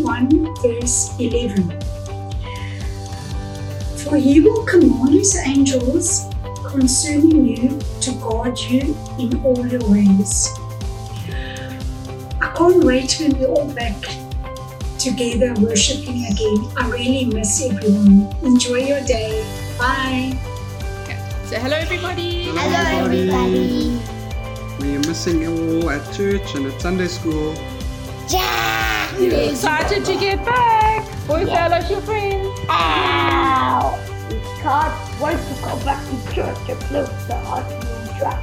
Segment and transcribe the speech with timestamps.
[0.00, 1.80] 21, verse 11.
[3.98, 6.30] For he will command his angels
[6.64, 10.48] concerning you to guard you in all your ways.
[12.40, 14.00] I can't wait when we're all back
[14.98, 16.72] together worshiping again.
[16.78, 18.34] I really miss everyone.
[18.42, 19.44] Enjoy your day.
[19.78, 20.38] Bye.
[21.44, 22.44] So, hello, everybody.
[22.44, 23.98] Hello, hello everybody.
[23.98, 24.78] everybody.
[24.80, 27.54] We're missing you all at church and at Sunday school.
[28.30, 28.81] Yeah!
[29.18, 32.48] We're excited to get back with fellowship friends.
[32.68, 33.98] Ow.
[34.28, 38.42] We can't wait to go back to church and play with the hot new truck.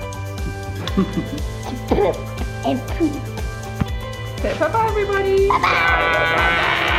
[1.67, 2.17] and poop.
[2.66, 3.16] And poop.
[4.40, 5.47] Okay, bye bye everybody.
[5.47, 6.90] Bye bye.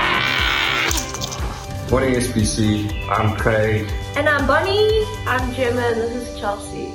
[1.91, 3.89] Morning SBC, I'm Craig.
[4.17, 5.05] And I'm Bonnie.
[5.27, 5.95] I'm German.
[5.99, 6.93] This is Chelsea.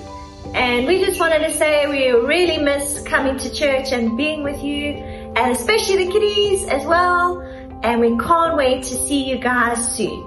[0.53, 4.63] And we just wanted to say we really miss coming to church and being with
[4.63, 5.03] you,
[5.35, 7.41] and especially the kiddies as well.
[7.83, 10.23] And we can't wait to see you guys soon.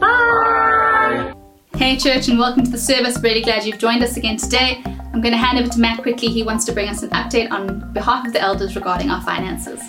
[0.00, 1.34] Bye.
[1.76, 3.20] Hey, church, and welcome to the service.
[3.22, 4.82] Really glad you've joined us again today.
[4.86, 6.28] I'm going to hand over to Matt quickly.
[6.28, 9.80] He wants to bring us an update on behalf of the elders regarding our finances.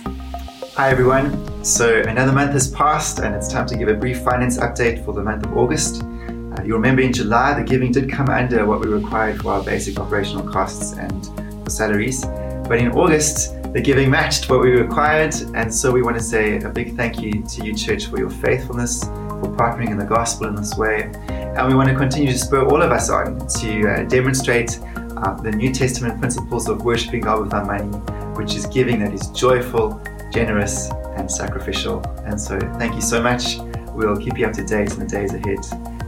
[0.75, 1.65] Hi everyone.
[1.65, 5.13] So another month has passed and it's time to give a brief finance update for
[5.13, 6.03] the month of August.
[6.03, 9.63] Uh, you'll remember in July the giving did come under what we required for our
[9.63, 11.25] basic operational costs and
[11.63, 12.23] for salaries.
[12.67, 16.59] But in August the giving matched what we required and so we want to say
[16.61, 20.47] a big thank you to you church for your faithfulness, for partnering in the gospel
[20.47, 21.11] in this way.
[21.29, 25.39] And we want to continue to spur all of us on to uh, demonstrate uh,
[25.41, 27.95] the New Testament principles of worshipping God with our money,
[28.35, 30.01] which is giving that is joyful,
[30.31, 32.03] generous and sacrificial.
[32.25, 33.57] And so thank you so much.
[33.89, 35.59] We'll keep you up to date in the days ahead.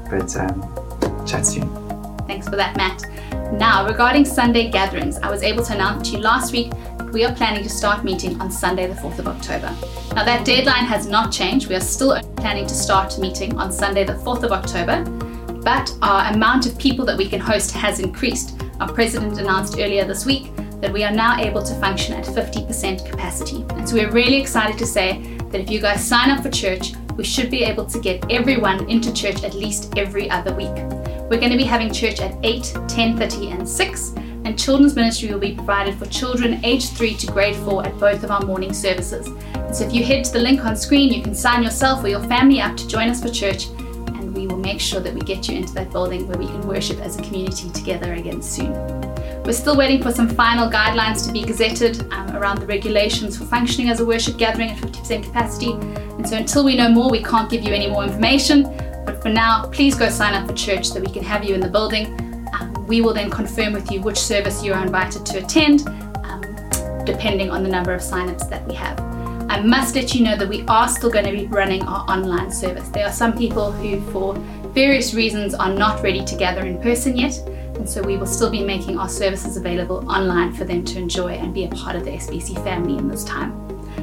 [0.10, 1.70] But um, chat soon.
[2.26, 3.04] Thanks for that, Matt.
[3.60, 6.72] Now, regarding Sunday gatherings, I was able to announce to you last week
[7.12, 9.76] we are planning to start meeting on Sunday, the 4th of October.
[10.14, 11.68] Now, that deadline has not changed.
[11.68, 15.04] We are still planning to start meeting on Sunday, the 4th of October,
[15.64, 18.62] but our amount of people that we can host has increased.
[18.80, 23.10] Our president announced earlier this week that we are now able to function at 50%
[23.10, 23.66] capacity.
[23.72, 26.94] And so we're really excited to say that if you guys sign up for church,
[27.18, 30.76] we should be able to get everyone into church at least every other week.
[31.30, 34.14] We're going to be having church at 8, 10:30 and 6,
[34.50, 38.24] and children's ministry will be provided for children aged 3 to grade 4 at both
[38.24, 39.28] of our morning services.
[39.72, 42.24] So if you head to the link on screen, you can sign yourself or your
[42.24, 45.48] family up to join us for church, and we will make sure that we get
[45.48, 48.74] you into that building where we can worship as a community together again soon.
[49.44, 53.46] We're still waiting for some final guidelines to be gazetted um, around the regulations for
[53.46, 55.74] functioning as a worship gathering at 50% capacity.
[55.74, 58.64] And so until we know more, we can't give you any more information.
[59.06, 61.62] But for now, please go sign up for church so we can have you in
[61.62, 62.29] the building.
[62.54, 65.88] Um, we will then confirm with you which service you are invited to attend,
[66.24, 66.42] um,
[67.06, 69.00] depending on the number of sign-ups that we have.
[69.50, 72.52] I must let you know that we are still going to be running our online
[72.52, 72.88] service.
[72.90, 74.36] There are some people who, for
[74.74, 77.36] various reasons, are not ready to gather in person yet.
[77.76, 81.34] And so we will still be making our services available online for them to enjoy
[81.34, 83.56] and be a part of the SBC family in this time.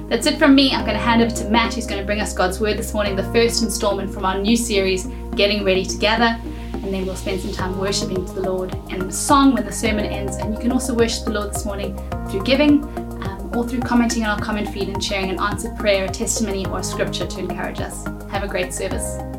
[0.09, 0.73] That's it from me.
[0.73, 2.95] I'm going to hand over to Matt, who's going to bring us God's Word this
[2.95, 6.41] morning, the first installment from our new series, Getting Ready Together.
[6.87, 10.05] And then we'll spend some time worshiping to the Lord in song when the sermon
[10.05, 10.37] ends.
[10.37, 11.97] And you can also worship the Lord this morning
[12.31, 12.85] through giving
[13.25, 16.65] um, or through commenting on our comment feed and sharing an answered prayer, a testimony,
[16.67, 18.07] or a scripture to encourage us.
[18.31, 19.36] Have a great service.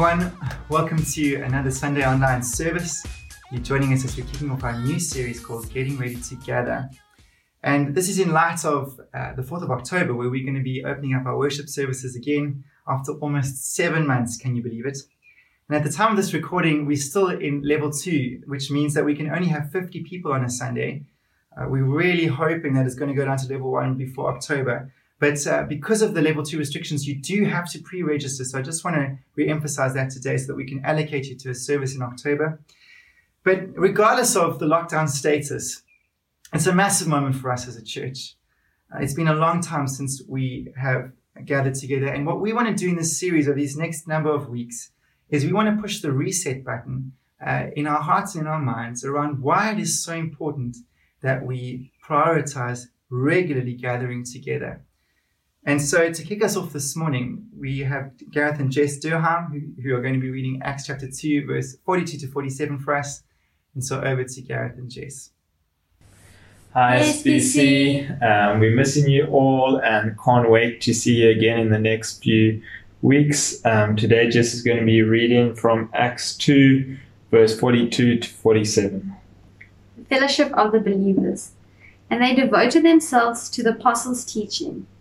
[0.00, 0.32] Everyone.
[0.68, 3.04] Welcome to another Sunday online service.
[3.50, 6.88] You're joining us as we're kicking off our new series called Getting Ready Together.
[7.64, 10.62] And this is in light of uh, the 4th of October, where we're going to
[10.62, 14.36] be opening up our worship services again after almost seven months.
[14.36, 14.98] Can you believe it?
[15.68, 19.04] And at the time of this recording, we're still in level two, which means that
[19.04, 21.06] we can only have 50 people on a Sunday.
[21.56, 24.92] Uh, we're really hoping that it's going to go down to level one before October.
[25.20, 28.44] But uh, because of the level two restrictions, you do have to pre register.
[28.44, 31.36] So I just want to re emphasize that today so that we can allocate you
[31.38, 32.60] to a service in October.
[33.42, 35.82] But regardless of the lockdown status,
[36.52, 38.36] it's a massive moment for us as a church.
[38.94, 41.12] Uh, it's been a long time since we have
[41.44, 42.06] gathered together.
[42.06, 44.90] And what we want to do in this series of these next number of weeks
[45.30, 47.12] is we want to push the reset button
[47.44, 50.76] uh, in our hearts and in our minds around why it is so important
[51.20, 54.82] that we prioritize regularly gathering together.
[55.68, 59.82] And so to kick us off this morning, we have Gareth and Jess Durham, who,
[59.82, 63.22] who are going to be reading Acts chapter 2, verse 42 to 47 for us.
[63.74, 65.28] And so over to Gareth and Jess.
[66.72, 68.22] Hi, SBC.
[68.22, 72.22] Um, we're missing you all and can't wait to see you again in the next
[72.22, 72.62] few
[73.02, 73.62] weeks.
[73.66, 76.96] Um, today, Jess is going to be reading from Acts 2,
[77.30, 79.14] verse 42 to 47.
[80.08, 81.52] Fellowship of the believers.
[82.08, 84.86] And they devoted themselves to the apostles' teaching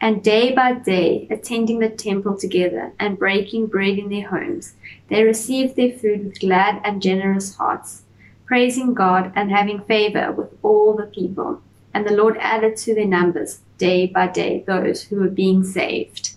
[0.00, 4.74] And day by day, attending the temple together and breaking bread in their homes,
[5.08, 8.02] they received their food with glad and generous hearts,
[8.44, 11.62] praising God and having favor with all the people.
[11.94, 16.34] And the Lord added to their numbers day by day those who were being saved.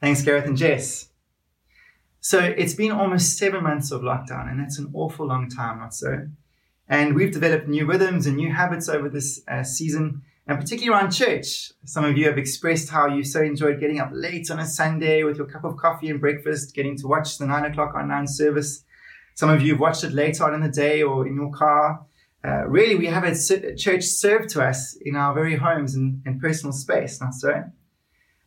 [0.00, 1.08] Thanks, Gareth and Jess.
[2.20, 5.94] So it's been almost seven months of lockdown, and that's an awful long time, not
[5.94, 6.28] so?
[6.88, 11.10] And we've developed new rhythms and new habits over this uh, season and particularly around
[11.10, 11.72] church.
[11.84, 15.24] Some of you have expressed how you so enjoyed getting up late on a Sunday
[15.24, 18.84] with your cup of coffee and breakfast, getting to watch the nine o'clock online service.
[19.34, 22.06] Some of you have watched it later on in the day or in your car.
[22.46, 23.34] Uh, really, we have a
[23.76, 27.64] church served to us in our very homes and, and personal space, not so?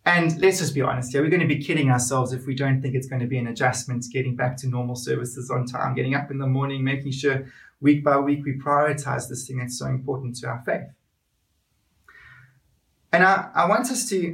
[0.05, 2.81] And let's just be honest here, we're going to be kidding ourselves if we don't
[2.81, 6.15] think it's going to be an adjustment getting back to normal services on time, getting
[6.15, 7.45] up in the morning, making sure
[7.81, 10.87] week by week we prioritize this thing that's so important to our faith.
[13.11, 14.33] And I, I want us to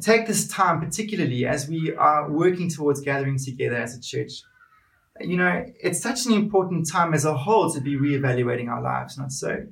[0.00, 4.42] take this time, particularly as we are working towards gathering together as a church.
[5.20, 9.16] You know, it's such an important time as a whole to be reevaluating our lives,
[9.16, 9.66] not so?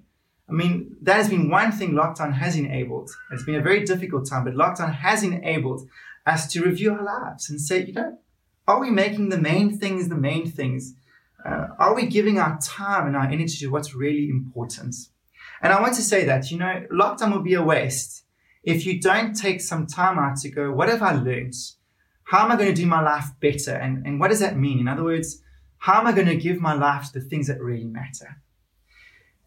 [0.49, 3.11] I mean, that has been one thing lockdown has enabled.
[3.31, 5.89] It's been a very difficult time, but lockdown has enabled
[6.27, 8.19] us to review our lives and say, you know,
[8.67, 10.95] are we making the main things the main things?
[11.45, 14.95] Uh, are we giving our time and our energy to what's really important?
[15.65, 18.25] And I want to say that, you know, lockdown will be a waste
[18.65, 21.55] if you don't take some time out to go, what have I learned?
[22.25, 23.73] How am I going to do my life better?
[23.73, 24.79] And, and what does that mean?
[24.79, 25.41] In other words,
[25.79, 28.43] how am I going to give my life to the things that really matter?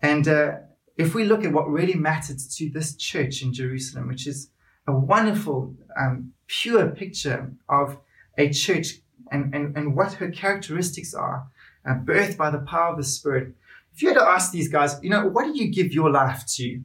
[0.02, 0.54] And uh,
[0.98, 4.50] if we look at what really mattered to this church in Jerusalem, which is
[4.88, 8.00] a wonderful, um, pure picture of
[8.40, 11.48] a church and, and, and what her characteristics are,
[11.88, 13.54] uh, birthed by the power of the Spirit,
[13.98, 16.46] if you had to ask these guys, you know, what do you give your life
[16.46, 16.80] to?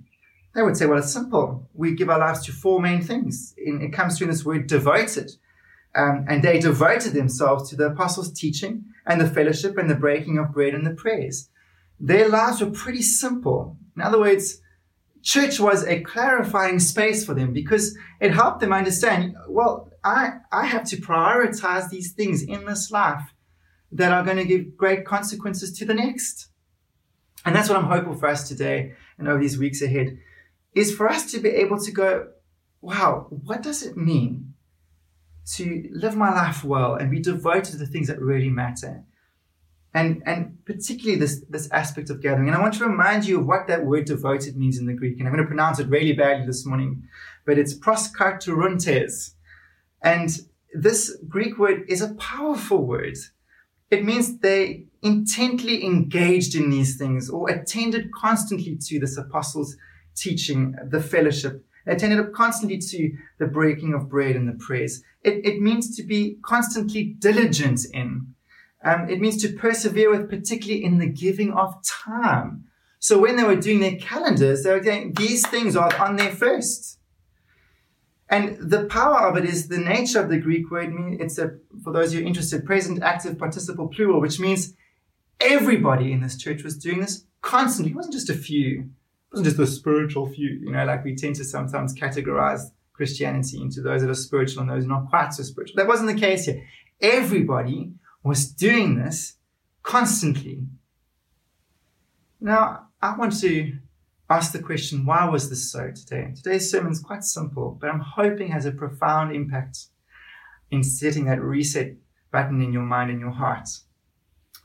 [0.54, 1.68] They would say, well, it's simple.
[1.74, 3.52] We give our lives to four main things.
[3.58, 5.30] it comes through this word devoted.
[5.94, 10.38] Um, and they devoted themselves to the apostles' teaching and the fellowship and the breaking
[10.38, 11.50] of bread and the prayers.
[12.00, 13.76] Their lives were pretty simple.
[13.94, 14.62] In other words,
[15.20, 20.64] church was a clarifying space for them because it helped them understand, well, I, I
[20.64, 23.34] have to prioritize these things in this life
[23.92, 26.48] that are going to give great consequences to the next.
[27.44, 30.18] And that's what I'm hopeful for us today and over these weeks ahead
[30.74, 32.28] is for us to be able to go,
[32.80, 34.54] wow, what does it mean
[35.54, 39.04] to live my life well and be devoted to the things that really matter?
[39.94, 42.48] And, and particularly this, this aspect of gathering.
[42.48, 45.18] And I want to remind you of what that word devoted means in the Greek.
[45.18, 47.02] And I'm going to pronounce it really badly this morning,
[47.44, 49.32] but it's proskaterontes.
[50.02, 50.30] And
[50.72, 53.18] this Greek word is a powerful word.
[53.90, 59.76] It means they intently engaged in these things or attended constantly to this apostles'
[60.14, 65.02] teaching, the fellowship, attended constantly to the breaking of bread and the prayers.
[65.22, 68.34] It, it means to be constantly diligent in.
[68.84, 72.64] Um, it means to persevere with, particularly in the giving of time.
[72.98, 76.30] So when they were doing their calendars, they were saying these things are on there
[76.30, 76.98] first.
[78.28, 80.92] And the power of it is the nature of the Greek word.
[81.20, 84.74] It's a, for those who are interested, present, active, participle, plural, which means
[85.42, 87.92] everybody in this church was doing this constantly.
[87.92, 88.80] It wasn't just a few.
[88.80, 93.60] It wasn't just the spiritual few, you know, like we tend to sometimes categorize Christianity
[93.60, 95.76] into those that are spiritual and those not quite so spiritual.
[95.76, 96.62] That wasn't the case here.
[97.00, 99.36] Everybody was doing this
[99.82, 100.66] constantly.
[102.40, 103.72] Now, I want to
[104.30, 106.32] ask the question, why was this so today?
[106.34, 109.86] Today's sermon is quite simple, but I'm hoping has a profound impact
[110.70, 111.96] in setting that reset
[112.30, 113.68] button in your mind and your heart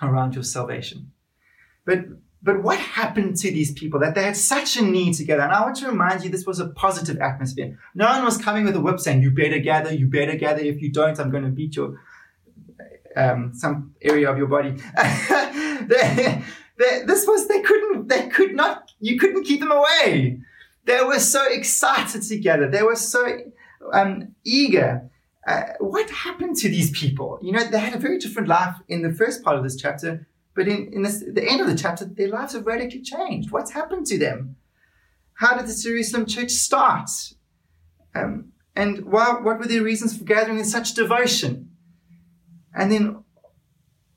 [0.02, 1.12] around your salvation.
[1.86, 2.06] But
[2.44, 5.42] but what happened to these people that they had such a need together?
[5.42, 7.78] And I want to remind you, this was a positive atmosphere.
[7.96, 10.62] No one was coming with a whip saying, "You better gather, you better gather.
[10.62, 12.00] If you don't, I'm going to beat your
[13.16, 16.44] um, some area of your body." they,
[16.78, 20.40] they, this was they couldn't they could not you couldn't keep them away.
[20.86, 22.70] They were so excited together.
[22.70, 23.40] They were so
[23.92, 25.10] um, eager.
[25.48, 27.40] Uh, what happened to these people?
[27.42, 30.28] You know, they had a very different life in the first part of this chapter
[30.58, 33.52] but in, in this, the end of the chapter, their lives have radically changed.
[33.52, 34.56] What's happened to them?
[35.36, 37.12] How did the Jerusalem church start?
[38.16, 41.70] Um, and why, what were their reasons for gathering in such devotion?
[42.74, 43.24] And then,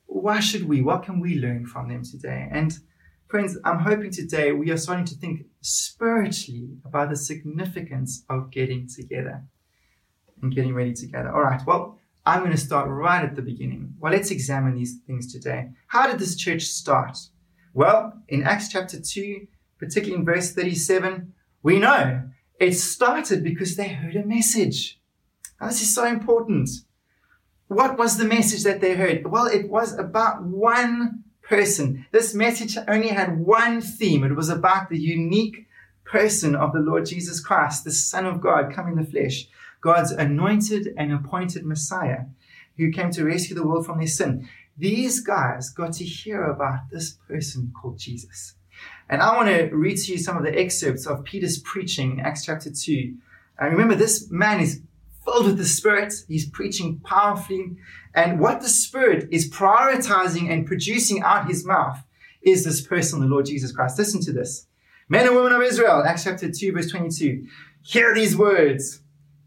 [0.07, 0.81] why should we?
[0.81, 2.49] What can we learn from them today?
[2.51, 2.73] And
[3.29, 8.89] friends, I'm hoping today we are starting to think spiritually about the significance of getting
[8.89, 9.45] together
[10.43, 11.33] and getting ready together.
[11.33, 13.95] All right, well, I'm going to start right at the beginning.
[13.99, 15.71] Well, let's examine these things today.
[15.89, 17.19] How did this church start?
[17.73, 19.47] Well, in Acts chapter 2,
[19.79, 21.33] particularly in verse 37,
[21.63, 22.23] we know
[22.59, 25.01] it started because they heard a message.
[25.61, 26.69] Now, this is so important.
[27.69, 29.27] What was the message that they heard?
[29.27, 32.07] Well, it was about one person.
[32.13, 34.25] This message only had one theme.
[34.25, 35.67] It was about the unique
[36.05, 39.47] person of the Lord Jesus Christ, the Son of God, come in the flesh.
[39.81, 42.25] God's anointed and appointed Messiah
[42.77, 44.49] who came to rescue the world from their sin.
[44.77, 48.55] These guys got to hear about this person called Jesus.
[49.09, 52.21] And I want to read to you some of the excerpts of Peter's preaching in
[52.21, 53.15] Acts chapter 2.
[53.59, 54.81] And remember, this man is
[55.25, 56.15] filled with the Spirit.
[56.29, 57.77] He's preaching powerfully.
[58.15, 61.99] And what the Spirit is prioritizing and producing out his mouth
[62.41, 63.99] is this person, the Lord Jesus Christ.
[63.99, 64.67] Listen to this.
[65.09, 67.47] Men and women of Israel, Acts chapter 2, verse 22.
[67.83, 69.00] Hear these words.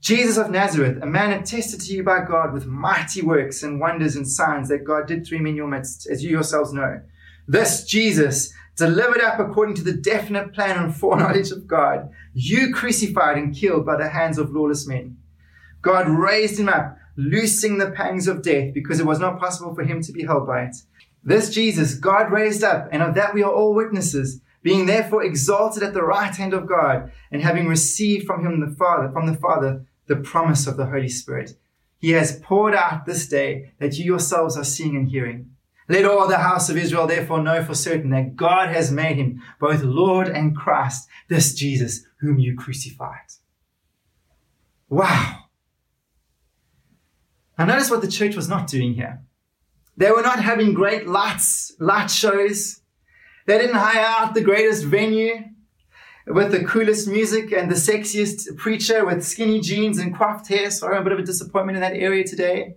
[0.03, 4.17] Jesus of Nazareth, a man attested to you by God with mighty works and wonders
[4.17, 6.99] and signs that God did through him in your midst, as you yourselves know.
[7.47, 13.37] This Jesus, delivered up according to the definite plan and foreknowledge of God, you crucified
[13.37, 15.15] and killed by the hands of lawless men.
[15.81, 19.85] God raised him up, loosing the pangs of death because it was not possible for
[19.85, 20.75] him to be held by it.
[21.23, 25.81] This Jesus God raised up, and of that we are all witnesses, being therefore exalted
[25.81, 29.37] at the right hand of God, and having received from him the Father, from the
[29.37, 31.57] Father, the promise of the Holy Spirit.
[31.97, 35.51] He has poured out this day that you yourselves are seeing and hearing.
[35.87, 39.41] Let all the house of Israel therefore know for certain that God has made him
[39.59, 43.31] both Lord and Christ, this Jesus whom you crucified.
[44.89, 45.45] Wow.
[47.57, 49.21] Now notice what the church was not doing here.
[49.95, 52.81] They were not having great lights, light shows.
[53.45, 55.52] They didn't hire out the greatest venue
[56.27, 60.71] with the coolest music and the sexiest preacher with skinny jeans and coiffed hair.
[60.71, 62.75] Sorry, I'm a bit of a disappointment in that area today.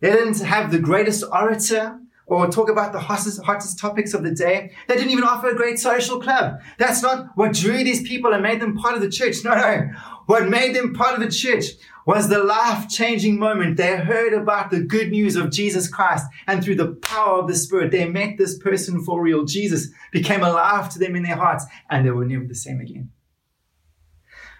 [0.00, 4.32] They didn't have the greatest orator or talk about the hottest, hottest topics of the
[4.32, 4.72] day.
[4.88, 6.60] They didn't even offer a great social club.
[6.78, 9.44] That's not what drew these people and made them part of the church.
[9.44, 9.90] No, no.
[10.26, 11.66] What made them part of the church
[12.06, 13.76] was the life changing moment.
[13.76, 17.54] They heard about the good news of Jesus Christ and through the power of the
[17.54, 19.44] Spirit, they met this person for real.
[19.44, 23.10] Jesus became alive to them in their hearts and they were never the same again.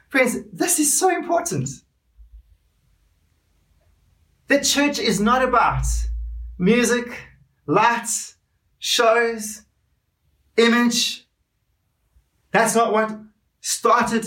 [0.08, 1.68] Friends, this is so important.
[4.48, 5.84] The church is not about
[6.58, 7.18] music,
[7.66, 8.36] lights,
[8.78, 9.62] shows,
[10.56, 11.26] image.
[12.50, 13.18] That's not what
[13.60, 14.26] started,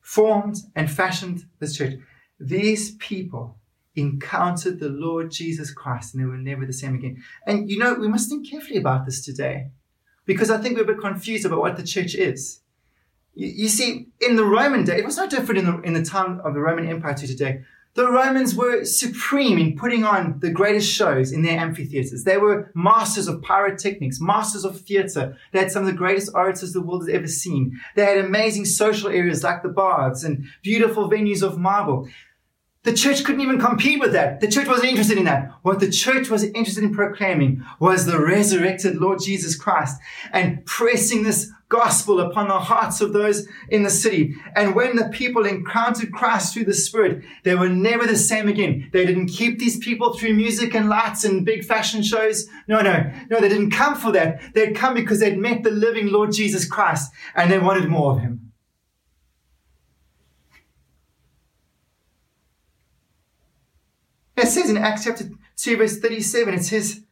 [0.00, 1.94] formed, and fashioned this church.
[2.40, 3.58] These people
[3.96, 7.22] encountered the Lord Jesus Christ and they were never the same again.
[7.46, 9.70] And you know, we must think carefully about this today
[10.24, 12.60] because I think we're a bit confused about what the church is.
[13.34, 16.04] You, you see, in the Roman day, it was no different in the, in the
[16.04, 17.62] time of the Roman Empire to today.
[17.94, 22.22] The Romans were supreme in putting on the greatest shows in their amphitheaters.
[22.22, 25.36] They were masters of pyrotechnics, masters of theater.
[25.50, 27.80] They had some of the greatest orators the world has ever seen.
[27.96, 32.08] They had amazing social areas like the baths and beautiful venues of marble.
[32.84, 34.40] The church couldn't even compete with that.
[34.40, 35.52] The church wasn't interested in that.
[35.62, 40.00] What the church was interested in proclaiming was the resurrected Lord Jesus Christ
[40.32, 44.34] and pressing this gospel upon the hearts of those in the city.
[44.54, 48.88] And when the people encountered Christ through the Spirit, they were never the same again.
[48.92, 52.48] They didn't keep these people through music and lights and big fashion shows.
[52.68, 54.54] No, no, no, they didn't come for that.
[54.54, 58.20] They'd come because they'd met the living Lord Jesus Christ and they wanted more of
[58.20, 58.47] him.
[64.38, 65.24] It says in Acts chapter
[65.56, 67.02] 2, verse 37, it says,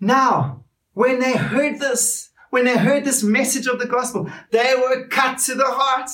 [0.00, 0.64] Now,
[0.94, 5.38] when they heard this, when they heard this message of the gospel, they were cut
[5.40, 6.10] to the heart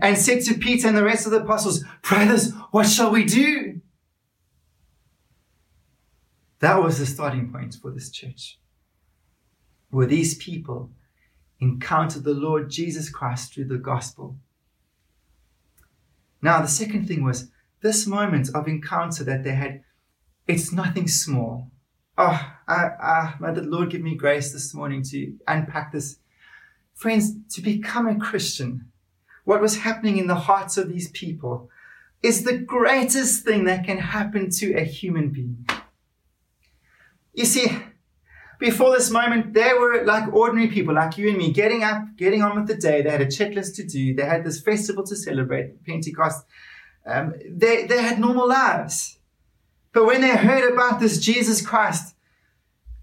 [0.00, 3.80] and said to Peter and the rest of the apostles, Brothers, what shall we do?
[6.58, 8.58] That was the starting point for this church.
[9.90, 10.90] where these people
[11.60, 14.36] encountered the Lord Jesus Christ through the gospel.
[16.42, 19.82] Now, the second thing was this moment of encounter that they had,
[20.46, 21.70] it's nothing small.
[22.16, 26.18] Oh, I, I, may the Lord give me grace this morning to unpack this.
[26.94, 28.90] Friends, to become a Christian,
[29.44, 31.70] what was happening in the hearts of these people
[32.22, 35.64] is the greatest thing that can happen to a human being.
[37.32, 37.70] You see,
[38.58, 42.42] before this moment, they were like ordinary people, like you and me, getting up, getting
[42.42, 43.02] on with the day.
[43.02, 44.14] They had a checklist to do.
[44.14, 46.44] They had this festival to celebrate, Pentecost.
[47.08, 49.18] Um, they, they had normal lives.
[49.92, 52.14] But when they heard about this Jesus Christ,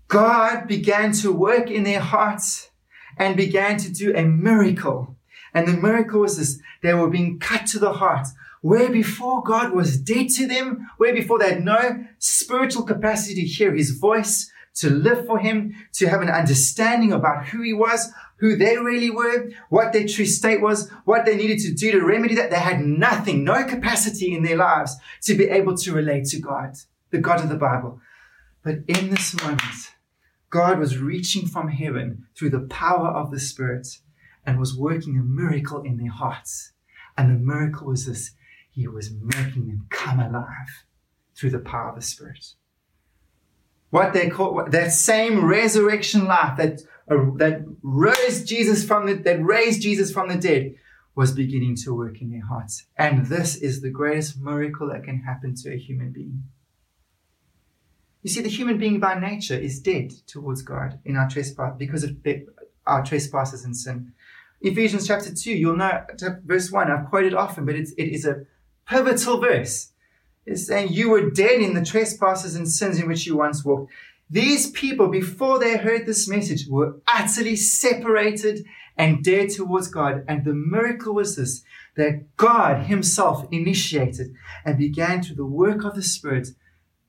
[0.08, 2.70] God began to work in their hearts
[3.18, 5.18] and began to do a miracle.
[5.54, 8.28] And the miracle was this they were being cut to the heart.
[8.62, 13.48] Where before God was dead to them, where before they had no spiritual capacity to
[13.48, 18.12] hear his voice, to live for him, to have an understanding about who he was,
[18.38, 22.06] who they really were, what their true state was, what they needed to do to
[22.06, 22.50] remedy that.
[22.50, 26.76] They had nothing, no capacity in their lives to be able to relate to God,
[27.12, 28.00] the God of the Bible.
[28.64, 29.62] But in this moment,
[30.50, 33.88] God was reaching from heaven through the power of the Spirit
[34.46, 36.74] and was working a miracle in their hearts.
[37.18, 38.32] And the miracle was this
[38.72, 40.86] He was making them come alive
[41.36, 42.56] through the power of the Spirit
[43.96, 49.42] what they call that same resurrection life that uh, that rose Jesus from the that
[49.42, 50.76] raised Jesus from the dead
[51.16, 52.88] was beginning to work in their hearts.
[52.98, 56.44] And this is the greatest miracle that can happen to a human being.
[58.22, 62.04] You see, the human being by nature is dead towards God in our trespass because
[62.04, 62.18] of
[62.86, 64.12] our trespasses and sin.
[64.60, 66.04] Ephesians chapter 2, you'll know
[66.44, 68.46] verse 1, I've quoted often, but it's, it is a
[68.90, 69.92] pivotal verse
[70.46, 73.92] is saying you were dead in the trespasses and sins in which you once walked.
[74.30, 78.66] These people, before they heard this message, were utterly separated
[78.98, 80.24] and dead towards God.
[80.28, 81.64] And the miracle was this,
[81.96, 86.50] that God himself initiated and began through the work of the Spirit,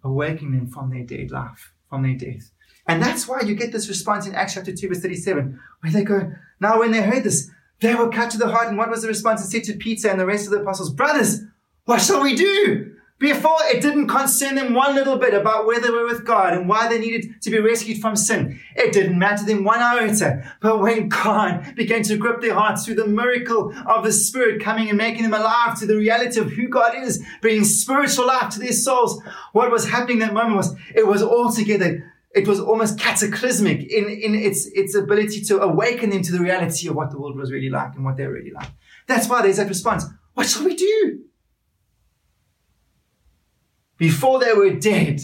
[0.05, 2.51] awakening them from their dead life, from their death.
[2.87, 6.05] And that's why you get this response in Acts chapter 2 verse 37, where they
[6.05, 8.69] go, now when they heard this, they were cut to the heart.
[8.69, 9.45] And what was the response?
[9.45, 11.43] It said to Peter and the rest of the apostles, brothers,
[11.85, 12.96] what shall we do?
[13.19, 16.69] Before, it didn't concern them one little bit about where they were with God and
[16.69, 18.61] why they needed to be rescued from sin.
[18.75, 20.55] It didn't matter them one iota.
[20.61, 24.91] But when God began to grip their hearts through the miracle of the Spirit coming
[24.91, 28.61] and making them alive to the reality of who God is, bringing spiritual life to
[28.61, 33.91] their souls, what was happening that moment was, it was altogether it was almost cataclysmic
[33.91, 37.35] in, in its, its ability to awaken them to the reality of what the world
[37.35, 38.69] was really like and what they're really like.
[39.07, 40.05] That's why there's that response.
[40.35, 41.26] What shall we do?
[43.99, 45.23] Before they were dead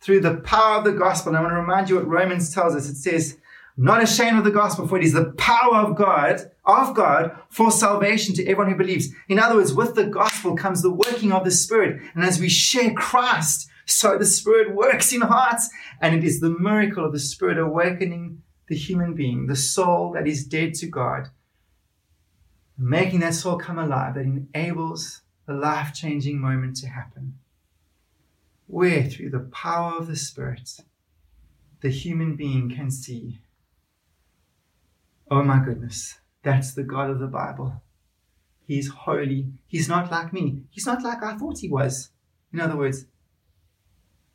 [0.00, 1.30] through the power of the gospel.
[1.30, 2.88] And I want to remind you what Romans tells us.
[2.88, 3.38] It says,
[3.76, 7.70] not ashamed of the gospel, for it is the power of God, of God for
[7.70, 9.08] salvation to everyone who believes.
[9.28, 12.02] In other words, with the gospel comes the working of the Spirit.
[12.14, 15.70] And as we share Christ, so the Spirit works in hearts.
[16.00, 20.26] And it is the miracle of the Spirit awakening the human being, the soul that
[20.26, 21.28] is dead to God,
[22.76, 27.38] making that soul come alive, that enables a life changing moment to happen
[28.66, 30.80] where through the power of the Spirit,
[31.80, 33.40] the human being can see,
[35.30, 37.82] oh my goodness, that's the God of the Bible.
[38.66, 39.48] He's holy.
[39.66, 40.62] He's not like me.
[40.70, 42.10] He's not like I thought he was.
[42.52, 43.06] In other words,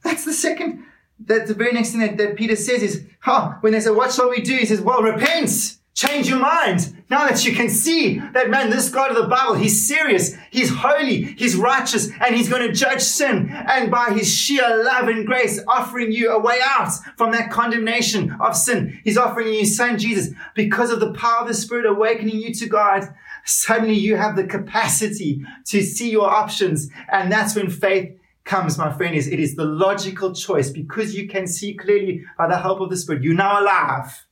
[0.03, 0.83] that's the second,
[1.25, 4.11] that the very next thing that, that Peter says is, oh, when they say, what
[4.11, 4.55] shall we do?
[4.57, 5.76] He says, well, repent.
[5.97, 6.93] Change your mind.
[7.09, 10.69] Now that you can see that man, this God of the Bible, he's serious, he's
[10.69, 13.49] holy, he's righteous, and he's going to judge sin.
[13.49, 18.37] And by his sheer love and grace, offering you a way out from that condemnation
[18.39, 19.01] of sin.
[19.03, 22.53] He's offering you his son Jesus because of the power of the Spirit awakening you
[22.53, 23.11] to God.
[23.45, 26.89] Suddenly you have the capacity to see your options.
[27.11, 31.27] And that's when faith comes, my friend, is it is the logical choice because you
[31.27, 33.23] can see clearly by the help of the Spirit.
[33.23, 34.26] You're now alive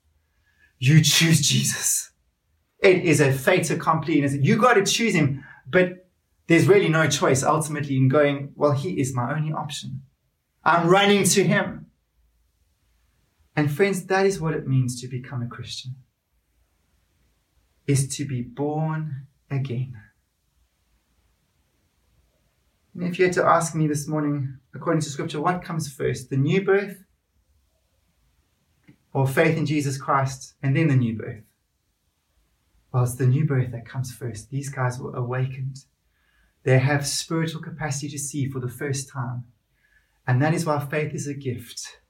[0.77, 2.11] you choose Jesus.
[2.79, 4.19] It is a fait accompli.
[4.19, 6.09] You got to choose him, but
[6.47, 10.03] there's really no choice ultimately in going, well, he is my only option.
[10.63, 11.88] I'm running to him.
[13.55, 15.95] And friends, that is what it means to become a Christian.
[17.88, 19.93] Is to be born again.
[22.93, 26.29] And if you had to ask me this morning, according to scripture, what comes first,
[26.29, 27.04] the new birth
[29.15, 31.43] or faith in Jesus Christ and then the new birth.
[32.91, 34.49] Well, it's the new birth that comes first.
[34.49, 35.78] These guys were awakened.
[36.63, 39.45] They have spiritual capacity to see for the first time.
[40.28, 42.01] And that is why faith is a gift,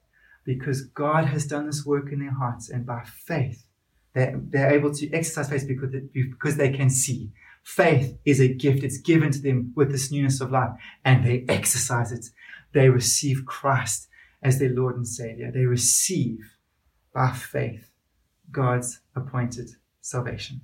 [0.46, 3.68] because God has done this work in their hearts, and by faith,
[4.16, 7.32] They're, they're able to exercise faith because, because they can see.
[7.64, 8.84] Faith is a gift.
[8.84, 10.72] It's given to them with this newness of life
[11.04, 12.26] and they exercise it.
[12.74, 14.08] They receive Christ
[14.42, 15.52] as their Lord and Savior.
[15.52, 16.55] They receive
[17.16, 17.90] by faith
[18.52, 19.70] God's appointed
[20.02, 20.60] salvation.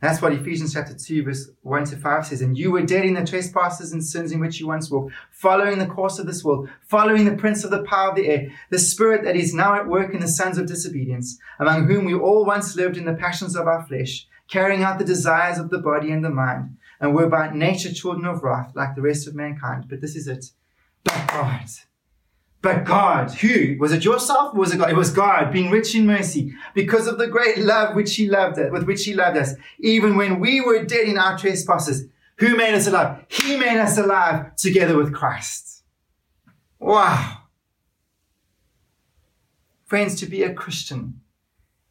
[0.00, 2.40] That's what Ephesians chapter 2, verse 1 to 5 says.
[2.40, 5.78] And you were dead in the trespasses and sins in which you once walked, following
[5.78, 8.78] the course of this world, following the prince of the power of the air, the
[8.78, 12.44] spirit that is now at work in the sons of disobedience, among whom we all
[12.44, 16.12] once lived in the passions of our flesh, carrying out the desires of the body
[16.12, 19.86] and the mind, and were by nature children of wrath, like the rest of mankind.
[19.88, 20.52] But this is it.
[21.02, 21.68] But God
[22.60, 23.76] but God, who?
[23.78, 24.90] Was it yourself was it God?
[24.90, 28.58] It was God being rich in mercy because of the great love which he loved
[28.58, 29.54] us, with which he loved us.
[29.78, 33.24] Even when we were dead in our trespasses, who made us alive?
[33.28, 35.84] He made us alive together with Christ.
[36.80, 37.42] Wow.
[39.84, 41.20] Friends, to be a Christian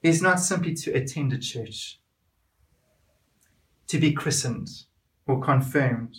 [0.03, 1.99] is not simply to attend a church,
[3.87, 4.69] to be christened
[5.25, 6.17] or confirmed.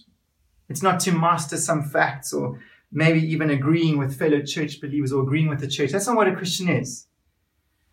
[0.69, 2.59] It's not to master some facts or
[2.91, 5.93] maybe even agreeing with fellow church believers or agreeing with the church.
[5.93, 7.07] That's not what a Christian is.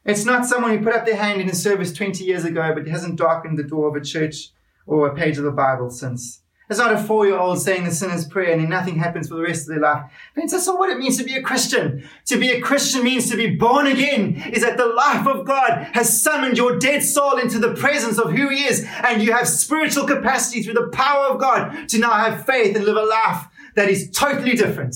[0.05, 2.87] It's not someone who put up their hand in a service 20 years ago but
[2.87, 4.51] hasn't darkened the door of a church
[4.85, 6.41] or a page of the Bible since.
[6.67, 9.35] It's not a four year old saying the sinner's prayer and then nothing happens for
[9.35, 10.11] the rest of their life.
[10.33, 12.07] Friends, that's not what it means to be a Christian.
[12.25, 15.89] To be a Christian means to be born again, is that the life of God
[15.93, 19.47] has summoned your dead soul into the presence of who He is, and you have
[19.47, 23.45] spiritual capacity through the power of God to now have faith and live a life
[23.75, 24.95] that is totally different.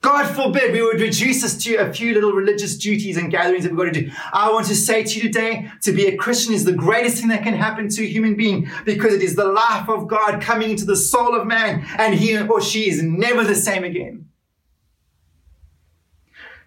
[0.00, 3.72] God forbid we would reduce this to a few little religious duties and gatherings that
[3.72, 4.10] we've got to do.
[4.32, 7.28] I want to say to you today, to be a Christian is the greatest thing
[7.28, 10.70] that can happen to a human being because it is the life of God coming
[10.70, 14.26] into the soul of man and he or she is never the same again.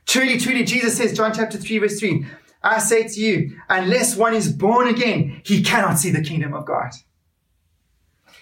[0.05, 2.25] Truly, truly, Jesus says, John chapter 3, verse 3,
[2.63, 6.65] I say to you, unless one is born again, he cannot see the kingdom of
[6.65, 6.91] God.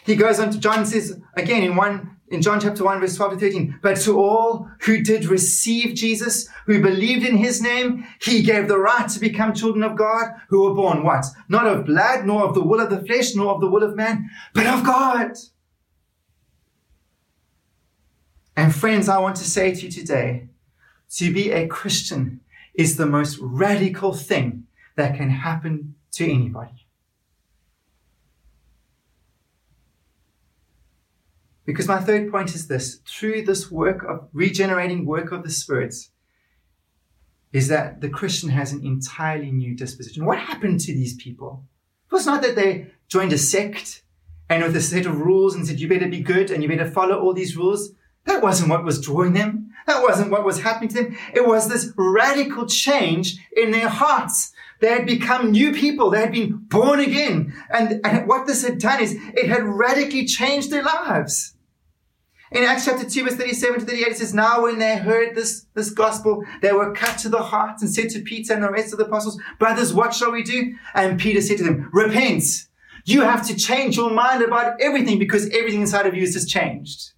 [0.05, 3.33] He goes on to John says again in one in John chapter 1 verse 12
[3.33, 8.43] to 13, but to all who did receive Jesus, who believed in his name, he
[8.43, 11.25] gave the right to become children of God, who were born what?
[11.47, 13.95] Not of blood, nor of the will of the flesh, nor of the will of
[13.95, 15.31] man, but of God.
[18.55, 20.49] And friends, I want to say to you today,
[21.15, 22.41] to be a Christian
[22.75, 26.87] is the most radical thing that can happen to anybody.
[31.69, 36.09] Because my third point is this through this work of regenerating work of the spirits,
[37.53, 40.25] is that the Christian has an entirely new disposition.
[40.25, 41.63] What happened to these people?
[42.07, 44.01] It was not that they joined a sect
[44.49, 46.89] and with a set of rules and said, you better be good and you better
[46.89, 47.91] follow all these rules.
[48.25, 49.71] That wasn't what was drawing them.
[49.85, 51.17] That wasn't what was happening to them.
[51.35, 54.53] It was this radical change in their hearts.
[54.81, 56.09] They had become new people.
[56.09, 57.53] They had been born again.
[57.69, 61.53] And, and what this had done is it had radically changed their lives.
[62.51, 65.67] In Acts chapter 2, verse 37 to 38, it says, Now when they heard this,
[65.75, 68.91] this gospel, they were cut to the heart and said to Peter and the rest
[68.91, 70.75] of the apostles, Brothers, what shall we do?
[70.95, 72.43] And Peter said to them, Repent.
[73.05, 76.49] You have to change your mind about everything because everything inside of you is just
[76.49, 77.11] changed.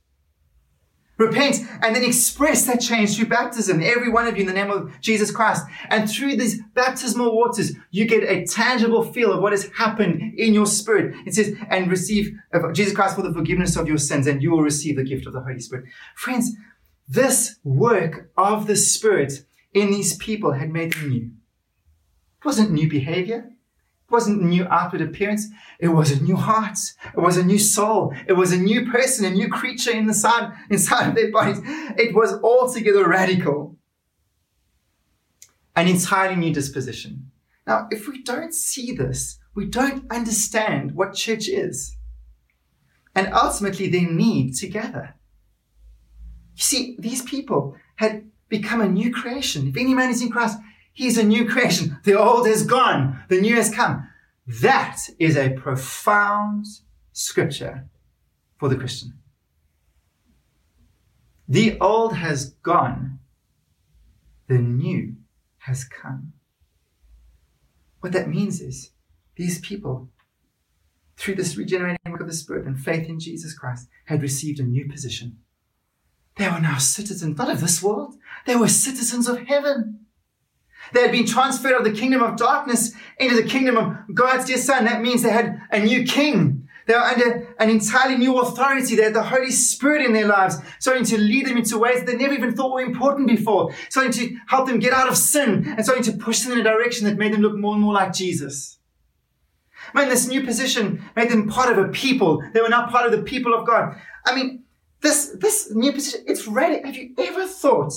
[1.21, 4.71] Repent and then express that change through baptism, every one of you in the name
[4.71, 5.63] of Jesus Christ.
[5.91, 10.53] And through these baptismal waters, you get a tangible feel of what has happened in
[10.53, 11.15] your spirit.
[11.27, 12.35] It says, and receive
[12.73, 15.33] Jesus Christ for the forgiveness of your sins, and you will receive the gift of
[15.33, 15.85] the Holy Spirit.
[16.15, 16.55] Friends,
[17.07, 21.31] this work of the Spirit in these people had made them new.
[22.39, 23.50] It wasn't new behavior.
[24.11, 25.47] Wasn't a new outward appearance.
[25.79, 26.77] It was a new heart.
[27.15, 28.13] It was a new soul.
[28.27, 31.61] It was a new person, a new creature inside, inside of their bodies.
[31.97, 33.77] It was altogether radical.
[35.75, 37.31] An entirely new disposition.
[37.65, 41.95] Now, if we don't see this, we don't understand what church is.
[43.15, 45.15] And ultimately their need together.
[46.55, 49.67] You see, these people had become a new creation.
[49.67, 50.57] If any man is in Christ,
[50.93, 51.99] He's a new creation.
[52.03, 53.23] The old is gone.
[53.29, 54.07] The new has come.
[54.47, 56.65] That is a profound
[57.13, 57.87] scripture
[58.57, 59.13] for the Christian.
[61.47, 63.19] The old has gone.
[64.47, 65.15] The new
[65.59, 66.33] has come.
[68.01, 68.91] What that means is
[69.35, 70.09] these people,
[71.17, 74.63] through this regenerating work of the Spirit and faith in Jesus Christ, had received a
[74.63, 75.37] new position.
[76.37, 80.00] They were now citizens, not of this world, they were citizens of heaven.
[80.93, 84.45] They had been transferred out of the kingdom of darkness into the kingdom of God's
[84.45, 84.85] dear son.
[84.85, 86.67] That means they had a new king.
[86.87, 88.95] They were under an entirely new authority.
[88.95, 92.15] They had the Holy Spirit in their lives, starting to lead them into ways they
[92.15, 95.85] never even thought were important before, starting to help them get out of sin and
[95.85, 98.13] starting to push them in a direction that made them look more and more like
[98.13, 98.79] Jesus.
[99.93, 102.43] Man, this new position made them part of a people.
[102.53, 103.95] They were now part of the people of God.
[104.25, 104.63] I mean,
[105.01, 106.87] this, this new position, it's radical.
[106.87, 107.93] Have you ever thought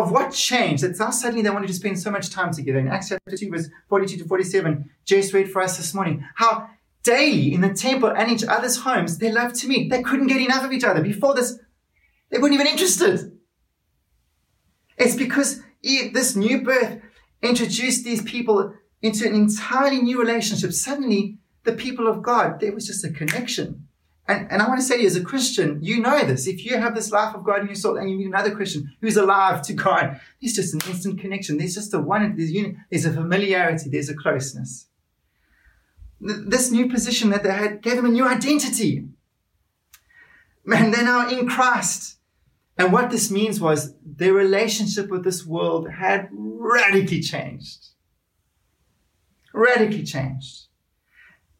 [0.00, 2.78] of what changed that now suddenly they wanted to spend so much time together?
[2.78, 6.68] In Acts chapter 2, verse 42 to 47, Jess read for us this morning how
[7.02, 9.90] daily in the temple and each other's homes they loved to meet.
[9.90, 11.02] They couldn't get enough of each other.
[11.02, 11.58] Before this,
[12.30, 13.38] they weren't even interested.
[14.96, 17.00] It's because this new birth
[17.42, 20.72] introduced these people into an entirely new relationship.
[20.72, 23.86] Suddenly, the people of God, there was just a connection.
[24.26, 26.46] And, and I want to say as a Christian, you know this.
[26.46, 28.90] If you have this life of God in your soul and you meet another Christian
[29.00, 31.58] who's alive to God, there's just an instant connection.
[31.58, 32.52] There's just a one, there's,
[32.90, 34.86] there's a familiarity, there's a closeness.
[36.20, 39.06] This new position that they had gave them a new identity.
[40.64, 42.16] Man, they're now in Christ.
[42.78, 47.88] And what this means was their relationship with this world had radically changed.
[49.52, 50.63] Radically changed.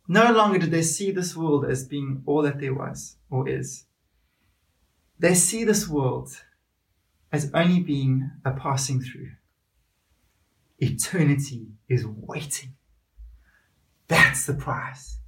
[0.06, 3.84] No longer do they see this world as being all that there was or is.
[5.18, 6.42] They see this world
[7.32, 9.30] as only being a passing through.
[10.78, 12.74] Eternity is waiting.
[14.08, 15.18] That's the prize.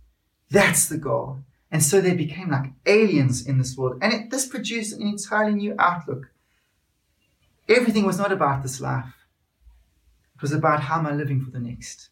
[0.51, 1.41] That's the goal.
[1.71, 3.99] And so they became like aliens in this world.
[4.03, 6.31] And it, this produced an entirely new outlook.
[7.69, 9.15] Everything was not about this life.
[10.37, 12.11] It was about how am I living for the next.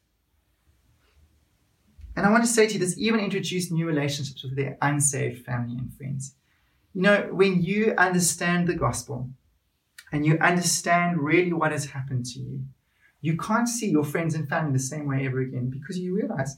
[2.17, 5.45] And I want to say to you, this even introduced new relationships with their unsaved
[5.45, 6.35] family and friends.
[6.93, 9.31] You know, when you understand the gospel
[10.13, 12.65] and you understand really what has happened to you,
[13.21, 16.57] you can't see your friends and family the same way ever again because you realize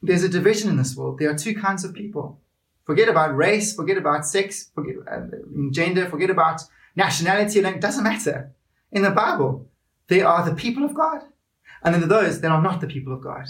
[0.00, 1.18] there's a division in this world.
[1.18, 2.40] There are two kinds of people.
[2.84, 5.26] Forget about race, forget about sex, forget uh,
[5.70, 6.62] gender, forget about
[6.96, 7.58] nationality.
[7.58, 8.52] It doesn't matter.
[8.90, 9.68] In the Bible,
[10.06, 11.20] there are the people of God,
[11.82, 13.46] and there those that are not the people of God.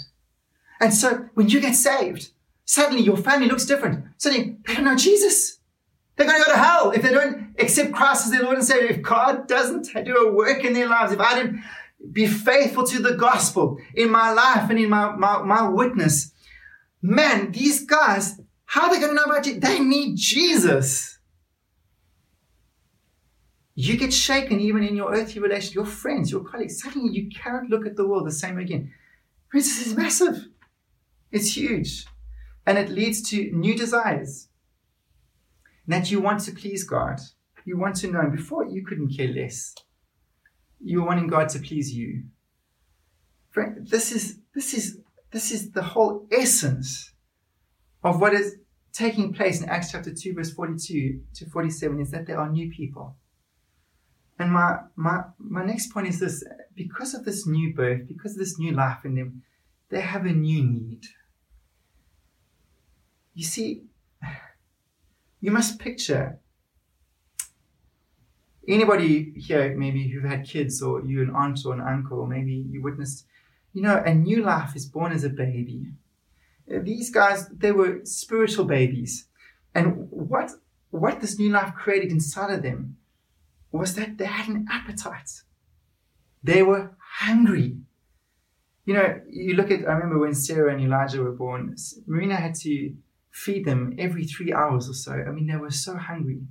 [0.79, 2.31] And so when you get saved,
[2.65, 4.05] suddenly your family looks different.
[4.17, 5.59] Suddenly they don't know Jesus.
[6.15, 8.65] They're going to go to hell if they don't accept Christ as their Lord and
[8.65, 8.89] Savior.
[8.89, 11.63] If God doesn't do a work in their lives, if I don't
[12.11, 16.31] be faithful to the gospel in my life and in my, my, my witness,
[17.01, 19.61] man, these guys, how are they going to know about Jesus?
[19.61, 21.19] They need Jesus.
[23.75, 26.81] You get shaken even in your earthly relations, your friends, your colleagues.
[26.81, 28.91] Suddenly you cannot look at the world the same again.
[29.49, 30.48] Friends, this is massive.
[31.31, 32.05] It's huge.
[32.65, 34.47] And it leads to new desires.
[35.87, 37.19] That you want to please God.
[37.65, 38.29] You want to know.
[38.29, 39.73] Before, you couldn't care less.
[40.79, 42.23] You were wanting God to please you.
[43.77, 44.99] This is, this is,
[45.31, 47.11] this is the whole essence
[48.03, 48.57] of what is
[48.93, 52.71] taking place in Acts chapter 2, verse 42 to 47 is that there are new
[52.71, 53.15] people.
[54.37, 56.43] And my, my, my next point is this
[56.75, 59.43] because of this new birth, because of this new life in them,
[59.89, 61.01] they have a new need.
[63.33, 63.83] You see,
[65.41, 66.39] you must picture
[68.67, 72.65] anybody here, maybe who've had kids, or you an aunt or an uncle, or maybe
[72.69, 73.25] you witnessed,
[73.73, 75.87] you know, a new life is born as a baby.
[76.71, 79.27] Uh, these guys, they were spiritual babies.
[79.73, 80.51] And what,
[80.91, 82.97] what this new life created inside of them
[83.71, 85.41] was that they had an appetite.
[86.43, 87.77] They were hungry.
[88.85, 91.75] You know, you look at, I remember when Sarah and Elijah were born,
[92.07, 92.95] Marina had to
[93.31, 95.13] feed them every three hours or so.
[95.13, 96.41] I mean, they were so hungry.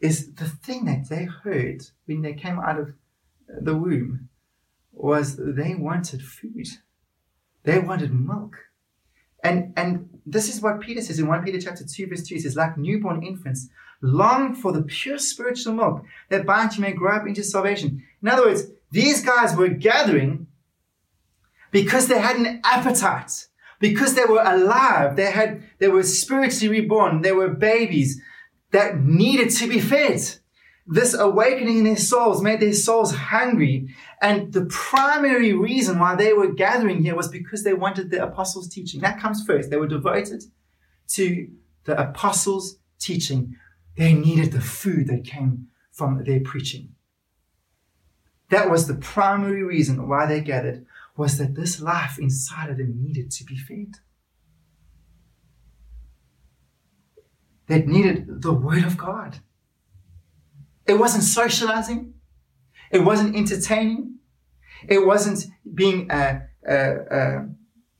[0.00, 2.94] Is the thing that they heard when they came out of
[3.48, 4.28] the womb
[4.92, 6.66] was they wanted food.
[7.64, 8.56] They wanted milk.
[9.42, 12.36] And, and this is what Peter says in 1 Peter chapter 2, verse 2.
[12.36, 13.68] He says, like newborn infants,
[14.00, 18.02] long for the pure spiritual milk, that by it you may grow up into salvation.
[18.22, 20.46] In other words, these guys were gathering
[21.70, 23.48] because they had an appetite
[23.84, 28.18] because they were alive, they had, they were spiritually reborn, they were babies
[28.70, 30.22] that needed to be fed.
[30.86, 33.94] This awakening in their souls made their souls hungry.
[34.22, 38.68] And the primary reason why they were gathering here was because they wanted the apostles'
[38.68, 39.02] teaching.
[39.02, 39.68] That comes first.
[39.68, 40.44] They were devoted
[41.08, 41.50] to
[41.84, 43.54] the apostles' teaching.
[43.98, 46.94] They needed the food that came from their preaching.
[48.48, 53.00] That was the primary reason why they gathered was that this life inside of them
[53.00, 53.94] needed to be fed.
[57.66, 59.38] They needed the Word of God.
[60.86, 62.14] It wasn't socializing.
[62.90, 64.18] It wasn't entertaining.
[64.88, 67.42] It wasn't being uh, uh, uh,